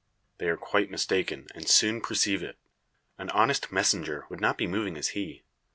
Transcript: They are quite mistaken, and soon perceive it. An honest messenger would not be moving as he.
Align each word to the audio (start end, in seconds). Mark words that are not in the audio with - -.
They 0.39 0.47
are 0.49 0.57
quite 0.57 0.89
mistaken, 0.89 1.45
and 1.53 1.69
soon 1.69 2.01
perceive 2.01 2.41
it. 2.41 2.57
An 3.19 3.29
honest 3.29 3.71
messenger 3.71 4.25
would 4.29 4.41
not 4.41 4.57
be 4.57 4.65
moving 4.65 4.97
as 4.97 5.09
he. 5.09 5.43